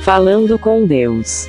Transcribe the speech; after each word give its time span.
Falando 0.00 0.58
com 0.58 0.86
Deus. 0.86 1.46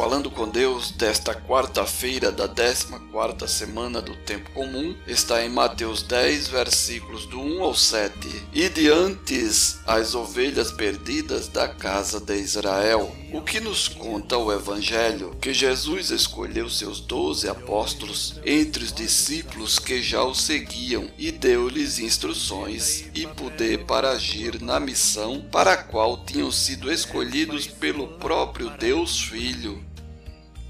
Falando 0.00 0.30
com 0.30 0.48
Deus 0.48 0.92
desta 0.92 1.34
quarta-feira 1.34 2.32
da 2.32 2.48
14ª 2.48 3.46
semana 3.46 4.00
do 4.00 4.16
tempo 4.16 4.50
comum 4.52 4.96
está 5.06 5.44
em 5.44 5.50
Mateus 5.50 6.02
10, 6.02 6.48
versículos 6.48 7.26
do 7.26 7.38
1 7.38 7.62
ao 7.62 7.74
7. 7.74 8.10
E 8.54 8.70
diantes 8.70 9.78
as 9.86 10.14
ovelhas 10.14 10.72
perdidas 10.72 11.48
da 11.48 11.68
casa 11.68 12.18
de 12.18 12.34
Israel. 12.34 13.14
O 13.30 13.42
que 13.42 13.60
nos 13.60 13.88
conta 13.88 14.38
o 14.38 14.50
evangelho 14.50 15.36
que 15.38 15.52
Jesus 15.52 16.10
escolheu 16.10 16.70
seus 16.70 16.98
doze 17.00 17.46
apóstolos 17.46 18.40
entre 18.44 18.82
os 18.82 18.94
discípulos 18.94 19.78
que 19.78 20.02
já 20.02 20.24
o 20.24 20.34
seguiam 20.34 21.10
e 21.18 21.30
deu-lhes 21.30 21.98
instruções 21.98 23.04
e 23.14 23.26
poder 23.26 23.84
para 23.84 24.12
agir 24.12 24.62
na 24.62 24.80
missão 24.80 25.44
para 25.52 25.74
a 25.74 25.76
qual 25.76 26.24
tinham 26.24 26.50
sido 26.50 26.90
escolhidos 26.90 27.66
pelo 27.66 28.08
próprio 28.18 28.70
Deus 28.70 29.20
Filho. 29.20 29.89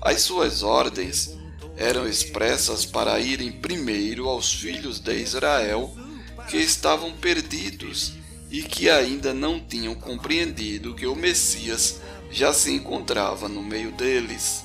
As 0.03 0.23
suas 0.23 0.63
ordens 0.63 1.37
eram 1.77 2.09
expressas 2.09 2.87
para 2.87 3.21
irem 3.21 3.53
primeiro 3.53 4.29
aos 4.29 4.53
filhos 4.53 4.99
de 4.99 5.15
Israel 5.15 5.95
que 6.49 6.57
estavam 6.57 7.13
perdidos 7.13 8.15
e 8.51 8.63
que 8.63 8.89
ainda 8.89 9.35
não 9.35 9.61
tinham 9.61 9.95
compreendido 9.95 10.95
que 10.95 11.07
o 11.07 11.15
Messias 11.15 12.01
já 12.31 12.53
se 12.53 12.73
encontrava 12.73 13.49
no 13.49 13.63
meio 13.63 13.93
deles. 13.93 14.65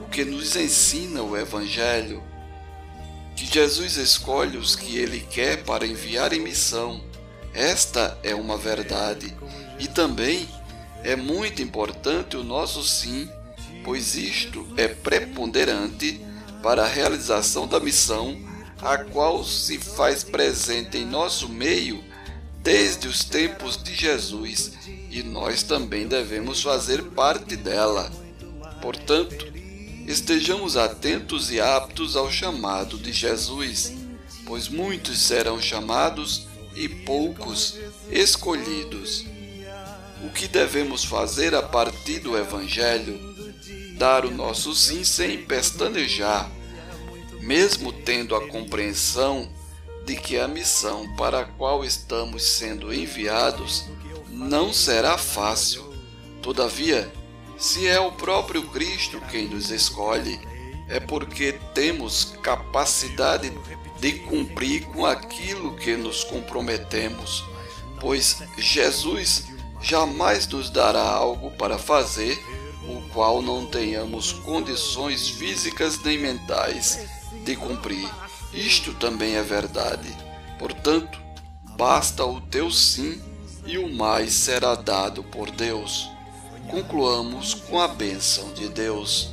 O 0.00 0.08
que 0.08 0.24
nos 0.24 0.56
ensina 0.56 1.22
o 1.22 1.36
Evangelho? 1.36 2.22
Que 3.36 3.46
Jesus 3.46 3.96
escolhe 3.96 4.56
os 4.56 4.74
que 4.74 4.96
ele 4.96 5.20
quer 5.20 5.62
para 5.62 5.86
enviar 5.86 6.32
em 6.32 6.40
missão. 6.40 7.02
Esta 7.52 8.18
é 8.22 8.34
uma 8.34 8.56
verdade. 8.56 9.34
E 9.78 9.86
também 9.86 10.48
é 11.04 11.16
muito 11.16 11.62
importante 11.62 12.36
o 12.36 12.42
nosso 12.44 12.82
sim 12.82 13.28
pois 13.84 14.14
isto 14.14 14.66
é 14.76 14.88
preponderante 14.88 16.20
para 16.62 16.84
a 16.84 16.88
realização 16.88 17.66
da 17.66 17.80
missão, 17.80 18.38
a 18.80 18.98
qual 18.98 19.44
se 19.44 19.78
faz 19.78 20.24
presente 20.24 20.98
em 20.98 21.04
nosso 21.04 21.48
meio 21.48 22.02
desde 22.62 23.08
os 23.08 23.24
tempos 23.24 23.76
de 23.76 23.94
Jesus, 23.94 24.72
e 25.10 25.22
nós 25.22 25.62
também 25.62 26.06
devemos 26.06 26.62
fazer 26.62 27.02
parte 27.02 27.56
dela. 27.56 28.10
Portanto, 28.80 29.52
estejamos 30.06 30.76
atentos 30.76 31.50
e 31.50 31.60
aptos 31.60 32.16
ao 32.16 32.30
chamado 32.30 32.96
de 32.96 33.12
Jesus, 33.12 33.92
pois 34.46 34.68
muitos 34.68 35.18
serão 35.18 35.60
chamados 35.60 36.46
e 36.74 36.88
poucos 36.88 37.78
escolhidos. 38.10 39.24
O 40.24 40.30
que 40.30 40.46
devemos 40.46 41.04
fazer 41.04 41.54
a 41.54 41.62
partir 41.62 42.20
do 42.20 42.36
Evangelho? 42.36 43.32
dar 44.02 44.24
o 44.24 44.32
nosso 44.32 44.74
sim 44.74 45.04
sem 45.04 45.38
pestanejar, 45.44 46.50
mesmo 47.40 47.92
tendo 47.92 48.34
a 48.34 48.48
compreensão 48.48 49.48
de 50.04 50.16
que 50.16 50.36
a 50.36 50.48
missão 50.48 51.14
para 51.14 51.42
a 51.42 51.44
qual 51.44 51.84
estamos 51.84 52.42
sendo 52.42 52.92
enviados 52.92 53.84
não 54.28 54.72
será 54.72 55.16
fácil. 55.16 55.84
Todavia, 56.42 57.12
se 57.56 57.86
é 57.86 58.00
o 58.00 58.10
próprio 58.10 58.64
Cristo 58.70 59.22
quem 59.30 59.46
nos 59.46 59.70
escolhe, 59.70 60.40
é 60.88 60.98
porque 60.98 61.52
temos 61.72 62.36
capacidade 62.42 63.52
de 64.00 64.12
cumprir 64.14 64.86
com 64.86 65.06
aquilo 65.06 65.76
que 65.76 65.96
nos 65.96 66.24
comprometemos, 66.24 67.44
pois 68.00 68.42
Jesus 68.58 69.44
jamais 69.82 70.46
nos 70.46 70.70
dará 70.70 71.02
algo 71.02 71.50
para 71.52 71.76
fazer 71.78 72.38
o 72.88 73.02
qual 73.12 73.42
não 73.42 73.66
tenhamos 73.66 74.32
condições 74.32 75.28
físicas 75.28 75.98
nem 76.02 76.18
mentais 76.18 77.00
de 77.44 77.56
cumprir. 77.56 78.08
Isto 78.52 78.92
também 78.94 79.36
é 79.36 79.42
verdade. 79.42 80.08
Portanto, 80.58 81.20
basta 81.76 82.24
o 82.24 82.40
teu 82.40 82.70
sim 82.70 83.20
e 83.64 83.78
o 83.78 83.92
mais 83.92 84.32
será 84.32 84.74
dado 84.74 85.22
por 85.22 85.50
Deus. 85.50 86.08
Concluamos 86.68 87.54
com 87.54 87.80
a 87.80 87.88
bênção 87.88 88.52
de 88.52 88.68
Deus. 88.68 89.30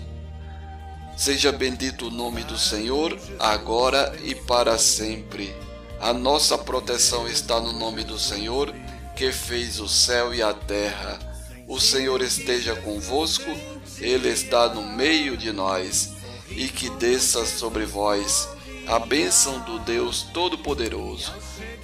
Seja 1.15 1.51
bendito 1.51 2.07
o 2.07 2.11
nome 2.11 2.43
do 2.43 2.57
Senhor, 2.57 3.17
agora 3.39 4.17
e 4.23 4.33
para 4.33 4.77
sempre. 4.77 5.53
A 5.99 6.13
nossa 6.13 6.57
proteção 6.57 7.27
está 7.27 7.59
no 7.59 7.73
nome 7.73 8.05
do 8.05 8.17
Senhor, 8.17 8.73
que 9.19 9.31
fez 9.33 9.81
o 9.81 9.89
céu 9.89 10.33
e 10.33 10.41
a 10.41 10.53
terra. 10.53 11.19
O 11.67 11.77
Senhor 11.77 12.21
esteja 12.21 12.73
convosco, 12.73 13.51
Ele 13.99 14.29
está 14.29 14.73
no 14.73 14.81
meio 14.81 15.35
de 15.35 15.51
nós, 15.51 16.13
e 16.49 16.69
que 16.69 16.89
desça 16.91 17.45
sobre 17.45 17.85
vós 17.85 18.47
a 18.87 18.97
bênção 18.97 19.59
do 19.65 19.77
Deus 19.79 20.21
Todo-Poderoso, 20.33 21.33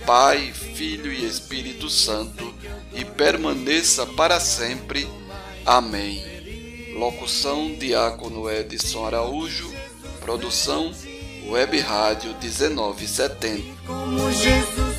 Pai, 0.06 0.54
Filho 0.54 1.12
e 1.12 1.26
Espírito 1.26 1.90
Santo, 1.90 2.56
e 2.94 3.04
permaneça 3.04 4.06
para 4.06 4.40
sempre. 4.40 5.06
Amém. 5.66 6.94
Locução 6.98 7.76
Diácono 7.78 8.50
Edson 8.50 9.06
Araújo, 9.06 9.74
produção 10.22 10.90
Web 11.50 11.82
Rádio 11.82 12.34
1970. 12.42 14.95